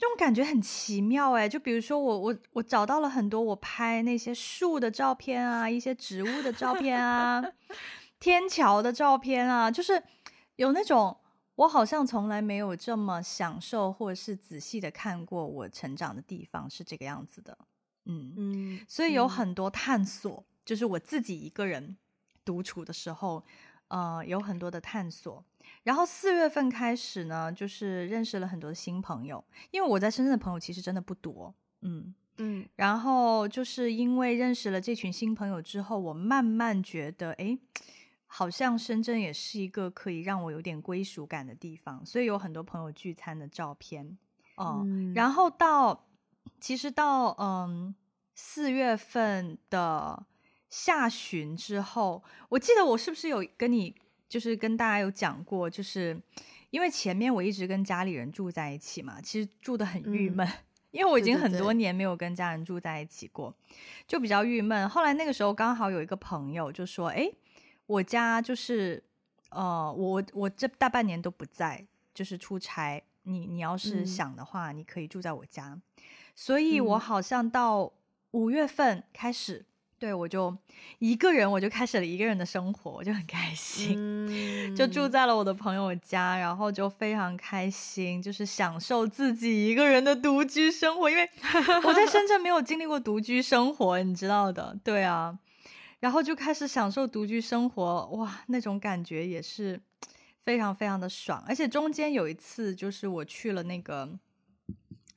[0.00, 1.48] 这种感觉很奇妙哎。
[1.48, 7.40] 就比如说我我我找到了很多我拍那些树的照片啊，一些植物的照片啊，
[8.18, 10.02] 天桥的照片啊，就是
[10.56, 11.16] 有那种。
[11.56, 17.58] 我好像从来没有这么享受，或者是仔细的看过我成长的地方是这个样子的，
[18.06, 21.98] 嗯嗯，所以有很多探索，嗯、就是我自己一个人
[22.46, 23.44] 独处的时候，
[23.88, 25.44] 呃，有很多的探索。
[25.82, 37.58] 然后四月份开始呢，就是认识了很多新朋友，因为我在深圳的朋友其实真的不多，嗯嗯，然后就是因为认识了这群新朋友之后，我慢慢觉得，哎。
[38.32, 44.16] 好像深圳也是一个可以让我有点归属感的地方，所以有很多朋友聚餐的照片
[44.54, 44.82] 哦。
[44.84, 46.06] 嗯、然后到
[46.60, 47.92] 其实到嗯
[48.36, 50.24] 四月份的
[50.68, 53.96] 下旬之后，我记得我是不是有跟你
[54.30, 56.18] 就是跟大家有讲过，就是
[56.70, 60.52] 因为前面我一直跟家里人住在一起嘛，其实住的很郁闷，嗯、
[60.92, 64.88] 因为我已经很多年没有跟家人住在一起过，对对对，就比较郁闷。
[64.88, 67.30] 后来那个时候刚好有一个朋友就说：“哎。”
[67.90, 69.02] 我家就是，
[69.48, 73.02] 呃，我我这大半年都不在，就是出差。
[73.24, 75.76] 你你要是想的话，嗯、你可以住在我家。
[76.36, 77.92] 所以我好像到
[78.30, 79.66] 五月份开始，嗯、
[80.00, 80.56] 对我就
[80.98, 91.10] 一个人，我就开始了一个人的生活，我就很开心，嗯、就住在了我的朋友家，然后就非常开心，就是享受自己一个人的独居生活。
[91.10, 91.28] 因为
[91.84, 95.38] 我在深圳没有经历过独居生活，你知道的，对啊。
[95.98, 99.78] 然后就开始享受独居生活，哇，那种感觉也是
[100.46, 101.44] 非常非常的爽。
[101.46, 104.08] 而且中间有一次，就是我去了那个，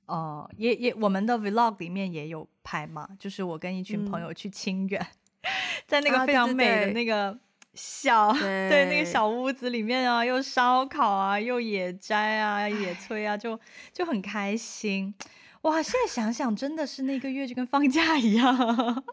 [0.06, 5.02] 呃，也也我们的 vlog 里面也有拍嘛，就是我跟一群朋友去清远，
[5.42, 5.50] 嗯、
[5.88, 7.38] 在那个非常美的那个
[7.74, 13.60] 小、 对那个小屋子里面啊，又烧烤啊，又野摘啊，野炊啊，就
[13.92, 15.14] 就很开心。
[15.62, 19.04] 哇，现在想想，真的是那个月就跟放假一样。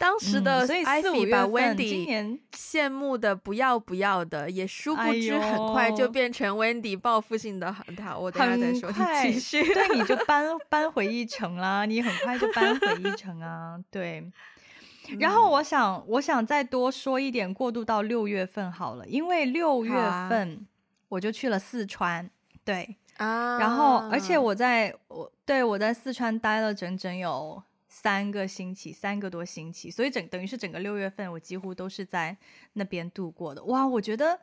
[0.00, 8.16] 当时的艾菲把 Wendy 羡慕的不要不要的，也殊不知很快就变成 Wendy 报复性的他。
[8.16, 9.62] 我等下再说，你继续。
[9.74, 13.78] 对，你就 搬搬回一城啦，你很快就搬回一城啊。
[13.90, 14.26] 对。
[15.20, 19.92] 然后我想，我想再多说一点，过渡到六月份好了，因为六月
[20.30, 20.66] 份
[21.10, 22.30] 我就去了四川。
[22.64, 23.58] 对啊。
[23.58, 27.62] 然后，而且我在我对我在四川待了整整有。
[27.90, 32.34] 三个星期，三个多星期，所以整等于是整个六月份，我几乎都是在
[32.74, 33.64] 那边度过的。
[33.64, 34.38] 哇，我觉得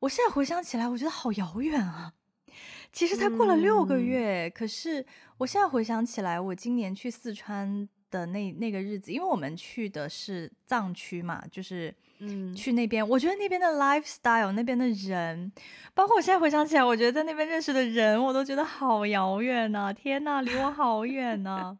[0.00, 2.12] 我现在回想起来，我觉得好遥远啊！
[2.92, 5.04] 其实才过了六个月，嗯、可是
[5.38, 15.50] 我现在回想起来，我今年去四川的那那个日子，因为我们去的是藏区嘛，就是嗯，去那边，我觉得那边的 lifestyle，那边的人，
[15.94, 19.90] 包括我现在回想起来，我觉得在那边认识的人，我都觉得好遥远啊！
[19.90, 21.78] 天呐，离我好远啊！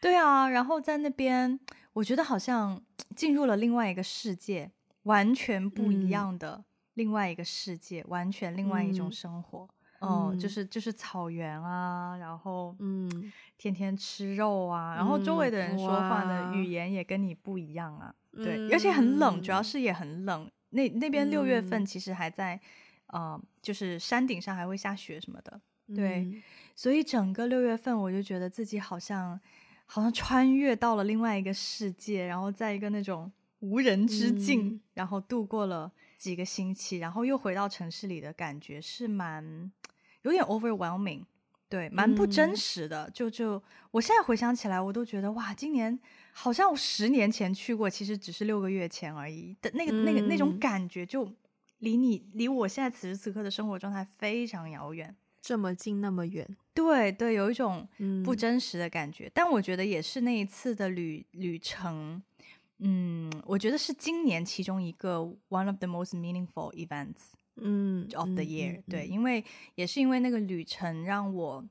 [0.00, 1.58] 对啊，然后在那边，
[1.92, 2.82] 我觉得好像
[3.14, 4.70] 进入了另外一个世界，
[5.04, 9.68] 完全不一样的另外一个世界，嗯、完全另外一种生活。
[10.00, 18.12] 哦、嗯嗯，就是就是草原啊，然后嗯，天天吃肉啊，嗯、然后周围的人说话的语言也跟你不一样啊。
[18.32, 20.50] 对，而且很冷，主要是也很冷。
[20.70, 22.56] 那那边六月份其实还在，
[23.12, 25.60] 嗯、呃，就是山顶上还会下雪什么的。
[25.94, 26.42] 对，嗯、
[26.74, 29.38] 所以整个六月份我就觉得自己好像。
[29.92, 39.70] 好像穿越到了另外一个世界，然后在一个那种无人之境，嗯、然后度过了几个星期，然后又回到城市里的感觉是蛮
[40.22, 41.22] 有点 overwhelming，
[41.68, 43.04] 对，蛮不真实的。
[43.04, 46.00] 嗯、就就我现在回想起来，我都觉得哇，今年
[46.32, 51.30] 好像我十年前去过，其实只是六个月前而已的那个、嗯、那个那种感觉，就
[51.80, 55.14] 离你离我现在此时此刻的生活状态非常遥远。
[55.42, 57.86] 这么近那么远，对对，有一种
[58.24, 59.26] 不真实的感觉。
[59.26, 62.22] 嗯、但我觉得也是那一次的旅旅程，
[62.78, 68.84] 嗯，我觉得是今年其中一个 one of the most meaningful events，嗯，of the year、嗯。
[68.88, 71.64] 对，嗯、因为也是因为那个旅程让我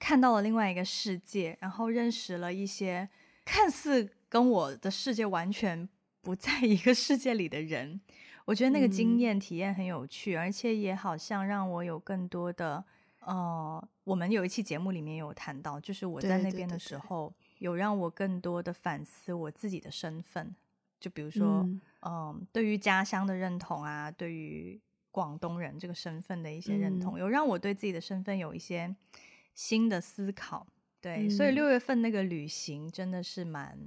[0.00, 3.08] 看到了另外一个世界，然后认识了一些
[3.44, 5.88] 看似跟我的世界完全
[6.20, 8.00] 不在一个世界里的人。
[8.44, 12.84] 我觉得那个经验体验很有趣，嗯、而且也好像让我有更多的。
[13.26, 20.54] 哦、呃，我们有一期节目里面有谈到，就是我在那边的时候，有让我更多的反思我自己的身份。
[21.00, 28.94] 就比如说，嗯、呃，对于家乡的认同啊，对于广东人这个身份的一些认同，嗯、有让我对自己的身份有一些
[29.54, 30.66] 新的思考。
[31.00, 33.78] 对，所以六月份那个旅行真的是蛮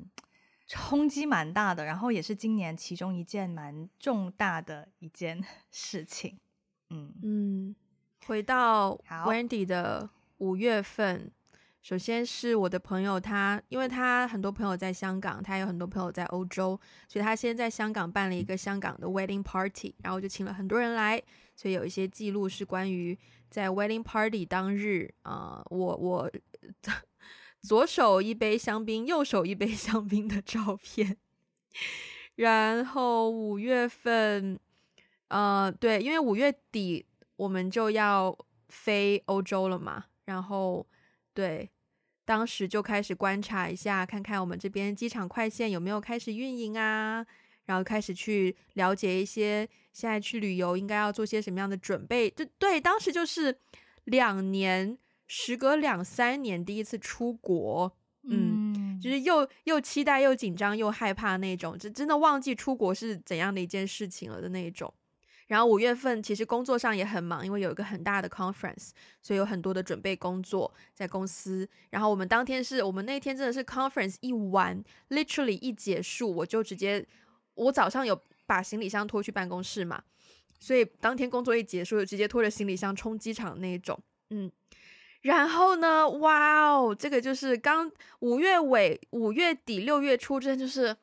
[0.68, 6.38] 冲击蛮大的，然后也是今年其中一件蛮重大的一件 事情。
[6.92, 7.76] 嗯嗯，
[8.28, 10.09] 回到 Wendy 的
[10.39, 11.32] 五月份。
[11.82, 21.21] 首先是我的朋友他，他因为他很多朋友在香港，他有很多朋友在欧洲，所以他先在香港办了一个香港的 wedding party，然后就请了很多人来，
[21.55, 23.17] 所以有一些记录是关于
[23.49, 26.30] 在 wedding party 当日啊、呃，我我
[27.61, 31.15] 左手一杯香槟，右手一杯 香槟的照片。
[32.36, 34.59] 然后五月份，
[35.30, 37.05] 呃，对，因为五月底
[37.38, 40.86] 我们就要飞欧洲了嘛，然后
[41.34, 41.72] 对。
[42.26, 47.26] 当时就开始观察一下，看看我们这边机场快线有没有开始运营啊，
[47.68, 52.30] 然后开始去了解一些现在去旅游应该要做些什么样的准备。
[52.32, 53.58] 就对，当时就是
[54.04, 64.94] 两年，时隔两三年第一次出国，嗯，嗯就是又又期待又紧张又害怕那种，就真的忘记出国是怎样的一件事情了的那种。
[65.48, 68.89] 然后五月份其实工作上也很忙，因为有一个很大的 conference，
[69.22, 71.68] 所以有很多的准备工作在公司。
[71.89, 77.06] 然后我们当天是我们那天真的是 conference 一完，literally 一结束，我就直接
[77.56, 80.04] 我早上有把行李箱拖去办公室嘛，
[80.60, 83.98] 所以当天工作一结束，就直接拖着行李箱冲机场那一种。
[84.32, 84.52] 嗯，
[85.22, 87.89] 然后呢，哇哦，这个就是刚
[88.20, 90.93] 五月尾、五月底、六月初，真的就是。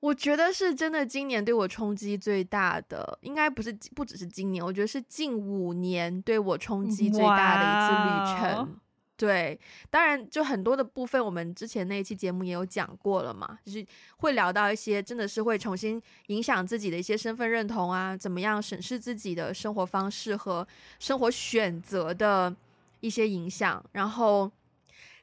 [0.00, 8.76] 我觉得是真的，今年对我冲击最大的，应该不是不只是今年，我觉得是近五年对我冲击最大的一次旅程。
[9.18, 13.86] 对，当然就很多的部分，我们之前那一期节目也有讲过了嘛，就是
[14.16, 20.66] 会聊到一些真的是会重新影响自己的一些身份认同啊，怎么样审视自己的生活方式和
[20.98, 22.56] 生活选择的
[23.00, 24.50] 一些影响，然后。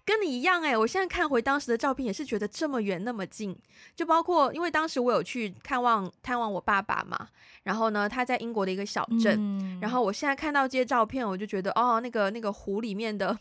[0.08, 3.54] 跟你一样哎、欸，我现在看回当时的照片，也是觉得这么远那么近。
[3.94, 7.28] 就包括因为当时我有去看望探望我爸爸嘛，
[7.64, 9.36] 然后呢，他在英国的一个小镇。
[9.38, 13.38] 嗯、然后我现在看到这些照片，我就觉得哦，那个那个湖里面的，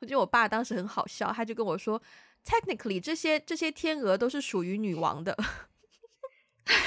[0.00, 2.00] 我觉得我爸当时很好笑，他就跟我说
[2.42, 5.36] ，technically 这些这些天鹅都是属于女王的。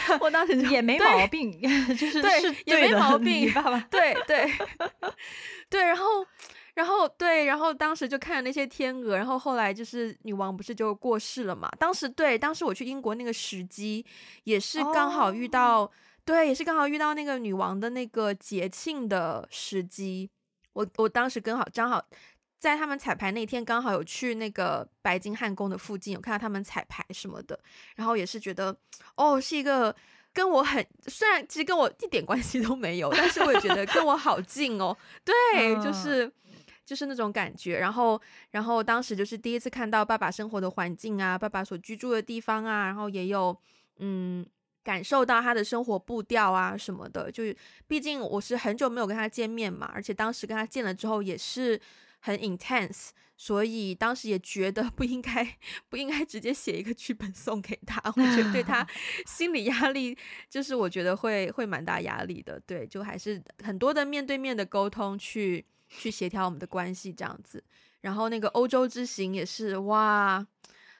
[0.19, 1.61] 我当时也没毛病，
[1.95, 4.51] 就是对，是也没毛病，爸爸，对对
[5.69, 6.25] 对，然后。
[6.75, 11.69] 然后对，然后当时就看了那些天鹅，然后后来就是女王不是就过世了嘛？
[11.77, 14.05] 当时对，当时我去英国那个时机
[14.45, 15.91] 也是刚好遇到，哦、
[16.23, 20.29] 对，也是刚好遇到那个女王的那个节庆的时机。
[20.71, 22.01] 我我当时刚好正好
[22.57, 27.59] 在他们彩排那天，刚好有去那个白金汉宫的附近，有看到他们彩排什么的，
[27.97, 28.73] 然后也是觉得
[29.17, 29.93] 哦，是一个
[30.31, 34.95] 跟我很虽然其实跟我一点关系都没有，但是我也觉得跟我好近哦。
[35.25, 36.31] 对，嗯、就是。
[36.85, 38.19] 就是那种感觉，然后，
[38.49, 43.55] 然后当时就是第一次看到爸爸生活的环境啊，爸爸所居住的地方啊，然后也有
[43.99, 44.45] 嗯
[44.83, 47.31] 感受到他的生活步调啊什么的。
[47.31, 47.43] 就
[47.87, 51.79] 毕竟我是很久没有跟他见面嘛，而且当时跟他见了之后也是
[52.19, 55.57] 很 intense，所以当时也觉得不应该
[55.87, 58.85] 不应该直接写一个剧本送给他，我觉得对他
[59.25, 60.17] 心理压力
[60.49, 62.59] 就是我觉得会会蛮大压力的。
[62.61, 65.63] 对，就还是很多的面对面的沟通去。
[65.97, 67.61] 去协调我们的关系这样子，
[67.99, 70.45] 然后那个欧洲之行也是哇，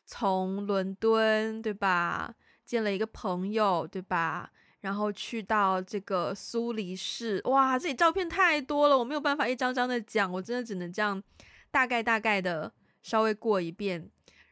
[0.06, 2.36] 从伦敦对吧，
[2.66, 11.24] 见了一个朋友对吧，然后去到这个苏黎世，哇，这里照片太多了，我没有办法一张张的讲，我真的只能这样
[11.72, 12.72] 大概大概的
[13.02, 14.10] 稍微过一遍。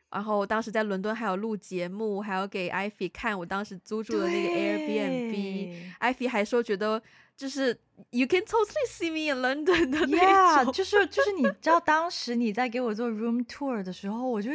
[0.10, 7.04] 然后当时在伦敦还有录节目，还要给艾菲看我当时租住的那个 Airbnb，艾菲还说觉得。
[7.40, 7.68] 就是
[8.10, 14.52] you can totally see me in London 的那种，就是就是你知道当时你在给我做 room tour 的时候，我就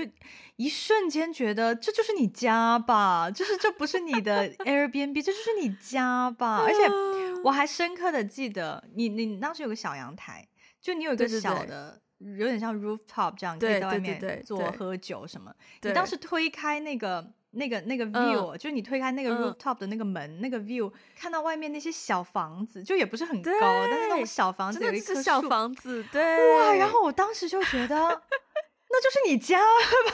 [0.56, 6.58] 一瞬间觉得这就是你家吧，就是这不是你的 Airbnb，这就是你家吧。
[6.58, 6.80] 而且
[7.42, 10.46] 我还深刻的记得你你当时有个小阳台，
[10.78, 15.50] 就你有一个小的，有点像 rooftop 这样，可以在外面坐喝酒什么。
[15.80, 17.32] 你当时推开那个。
[17.54, 26.74] 那个那个 view，、嗯、就是你推开那个 rooftop 的那个门，嗯、那个 view 看到外面那些小房子，就也不是很高，但是那种小房子有一棵树，小房子，对，哇！
[26.74, 29.60] 然后我当时就觉得，那就是你家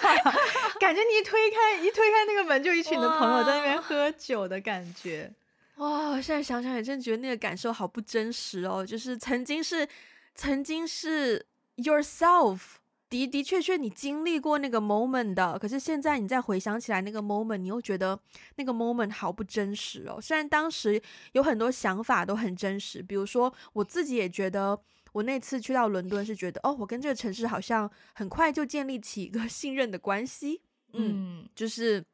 [0.01, 0.33] 吧？
[0.81, 5.33] 感觉你一推开一推开那个门，就一群的朋友在那边喝酒的感觉。
[5.77, 6.11] 哇！
[6.11, 9.89] 我现在想想也真觉得那个感受好不真实哦，就是曾经是
[10.35, 12.80] 曾经是 yourself。
[13.11, 18.19] 的的确确，你经历过那个 moment 的，可是现在你再回想起来那个 moment，你又觉得
[18.57, 20.21] 那个 moment 好不真实哦。
[20.21, 21.03] 虽然当时
[21.33, 24.81] 有很多想法都很真实，比如说我自己也觉得
[25.13, 32.05] 我那次去到伦敦是觉得，哦，我跟这个城市好像很快就建立起一个 信任的关系，嗯，嗯就是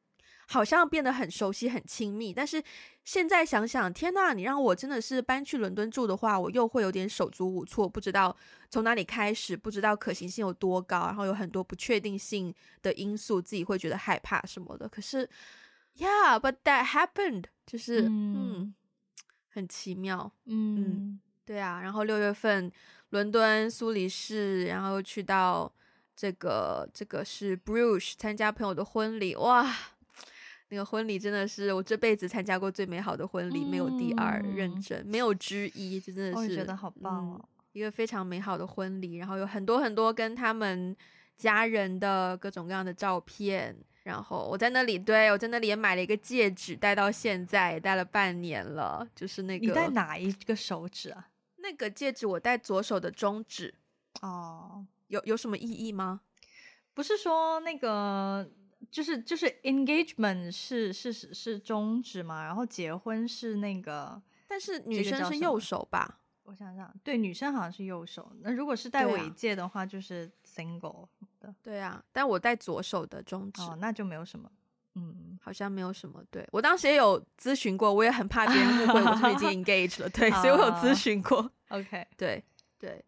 [0.47, 2.33] 好像变得很熟悉、很亲密。
[2.33, 2.63] 但是
[3.05, 8.37] 现在想想，天呐，你让我真的是搬去伦敦住的话，我又会有点手足无措，不知道
[8.71, 14.89] 从哪里开始，不知道可行性有多高，然后有很多不确定性的因素，自己会觉得害怕什么的。
[14.89, 15.29] 可是
[15.99, 18.75] ，Yeah，but that happened，就是嗯，嗯，
[19.49, 20.77] 很奇妙，嗯。
[20.77, 22.73] 嗯对啊，然后六月份
[23.11, 25.73] 伦敦、苏黎世，然后去到
[26.17, 29.73] 这个这个是 Bruges 参加朋友的婚礼，哇，
[30.69, 40.97] 那个婚礼真的是我这辈子参加过最美好的婚礼，嗯、没有第二，认真没有之一，就真的是、哦、觉得好棒哦、嗯，一个非常美好的婚礼，然后有很多很多跟他们
[41.37, 51.29] 家人的各种各样的照片，然后我在那里，对，我在那里也买了一个戒指，戴到现在戴了半年了，就是那个你戴哪一个手指啊？
[51.59, 53.75] 那个戒指我戴左手的中指，
[54.23, 56.23] 哦，有有什么意义吗？
[56.95, 58.49] 不是说那个
[58.91, 66.19] 就是就是 engagement 是是是是中指嘛，然后结婚是那个，但是女生是右手吧？
[66.45, 68.31] 我想想，对，女生好像是右手。
[68.41, 71.09] 那如果是戴尾戒的话，就是 single
[71.41, 71.53] 的。
[71.63, 74.51] 对啊，但我戴左手的中指，哦，那就没有什么。
[74.95, 76.23] 嗯，好像没有什么。
[76.31, 80.09] 对，我当时也有咨询过，我也很怕别人误会我是已经 engaged 了。
[80.09, 81.51] 对， 所以我有咨询过。
[81.69, 82.43] OK，对
[82.79, 83.05] 对，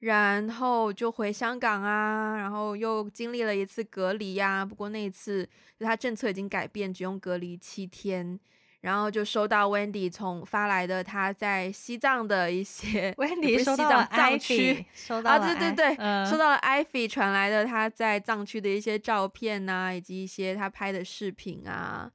[0.00, 4.64] 然后就回香港啊，然后又经历了一次隔离呀、啊。
[4.64, 8.38] 不过那一次，就他政策已经改变，只用隔离七天。
[8.80, 22.08] 然后就收到 Wendy 从发来的他在西藏的一些 Wendy 收到了藏区，收到了啊，对对对，嗯、收到了 Ivy 传来的他在藏区的一些照片呐、啊，以及一些他拍的视频啊。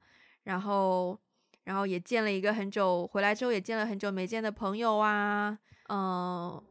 [0.46, 1.20] 然后，
[1.66, 5.58] 然后也见了一个很久回来之后也见了很久没见的朋友啊，
[5.90, 6.64] 嗯。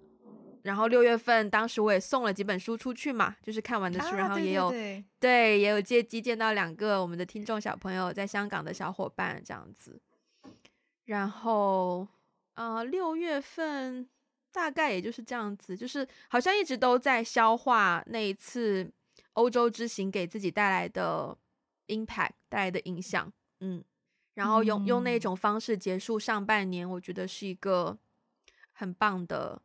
[0.63, 4.71] 然后六月份，当时我也送了几本书出去嘛，就是看完的书，啊、然后也有
[5.19, 10.01] 对，也有借机见到两个我们的听众小朋友在香港的小伙伴这样子。
[11.07, 12.07] 然后，
[12.55, 14.09] 呃，六月份
[14.53, 18.89] 大概也就是这样子，就是好像一直都在消化那一次
[19.33, 21.37] 欧洲之行给自己带来的
[21.89, 23.83] impact 带来的影响，嗯，
[24.35, 27.99] 然后用、嗯、用那种方式结束上半年，我觉得是一个
[28.71, 29.61] 很棒的。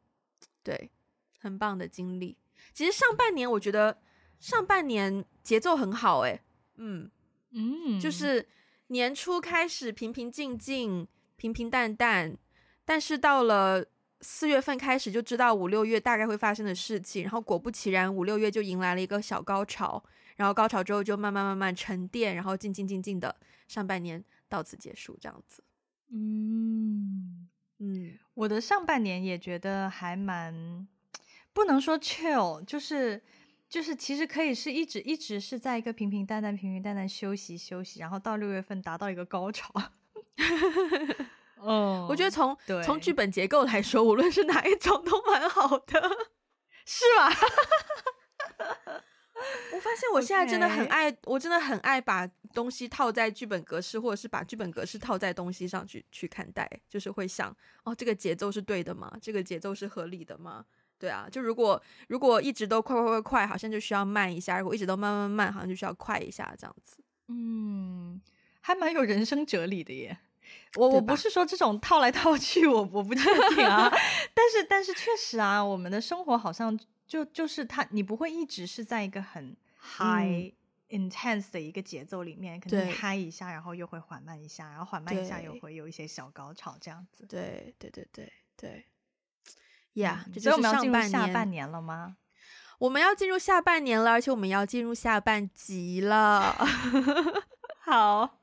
[0.67, 0.91] 对，
[1.39, 2.35] 很棒的经历。
[2.73, 3.97] 其实上半年我觉得
[4.37, 6.43] 上半年节奏很好，哎，
[6.75, 7.09] 嗯
[7.51, 8.45] 嗯，就是
[8.87, 11.07] 年初开始平平静静、
[11.37, 12.37] 平平淡淡，
[12.83, 13.85] 但是到了
[14.19, 20.03] 四月份开始就知道五六月大概会发生的事情，然后果不其然，五六月就迎来了一个小高潮，
[20.35, 23.33] 然后高潮之后就慢慢慢慢沉淀，然后静静静静的
[23.69, 25.63] 上半年到此结束，这样子，
[26.09, 27.47] 嗯。
[27.79, 30.87] 嗯，我的上半年也觉得还蛮，
[31.53, 33.21] 不能说 chill，就是
[33.69, 39.73] 就是其实可以是一直一直是在一个平平淡淡、平平淡淡休息休息，然后到六月份达到一个高潮。
[41.61, 46.01] 嗯，我觉得从从剧本结构来说，无论是哪一种都蛮好的，
[46.85, 47.31] 是吧？
[49.73, 59.11] 我发现我现在真的很爱.我真的很爱把东西套在剧本格式，或者是把剧本格式套在东西上去去看待，就是会想，哦，这个节奏是对的吗？
[59.21, 60.65] 这个节奏是合理的吗？
[60.97, 66.97] 对啊，就如果如果一直都快快快快，好像就需要慢一下；如果一直都慢慢慢，好像就需要快一下，这样子。
[67.27, 68.19] 嗯，
[68.61, 70.17] 还蛮有人生哲理的耶。
[70.75, 73.23] 我我不是说这种套来套去，我我不确
[73.55, 73.87] 定啊。
[74.33, 76.79] 但是但是确实啊，我们的生活好像。
[77.07, 80.53] 就就是他，你不会一直是在一个很 high、
[80.89, 87.25] 嗯、intense 的一个节奏里面，可能嗨一下，然后又会缓慢一下，然后缓慢一下又会有一些小高潮这样子。
[87.25, 88.85] 对对对对对，
[89.93, 92.17] 呀、yeah, 嗯，所以我们要进入下半年了吗？
[92.79, 96.55] 我们要进入下半年了，而且我们要进入下半集了。
[97.81, 98.41] 好。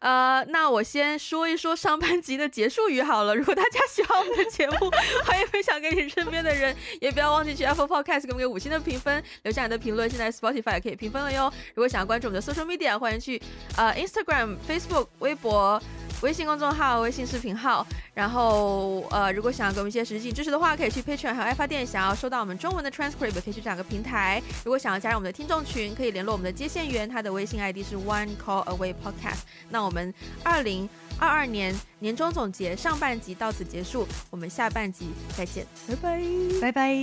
[0.00, 3.34] 呃，那我先说一说上半集的结束语好了。
[3.36, 4.90] 如果大家喜欢我们的节目，
[5.24, 10.08] 欢迎分享给你身边的人，也不要忘记去 Apple Podcast 给我们五星的评分，留下你的评论。
[10.08, 11.52] 现在 Spotify 也可以评分了哟。
[11.74, 13.40] 如果想要关注我们的 Social Media，欢迎去
[13.76, 15.80] 呃 Instagram、Facebook、微博。
[16.22, 21.86] 微信公众号、微信视频号，然后呃，如果想要给我们一些实际支持的话，可以去 Patreon 还有爱发电。
[21.86, 24.42] 想要收到我们中文的 transcript，可以去这两个平台。
[24.64, 29.40] 如果想要加入我们的听众群，可以联络我们的接线员，他的微信 ID 是 One Call Away Podcast。
[29.70, 30.12] 那我们
[30.44, 36.20] 二零二二年年终总结上半集到此结束，我们下半集再见，拜拜
[36.60, 36.94] 拜拜。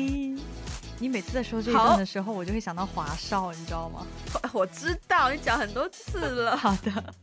[0.99, 4.05] 你每次在说这一段的时候，我就会想到华少，你知道吗？
[4.53, 6.55] 我知道，你讲很多次了。
[6.55, 7.13] 好的。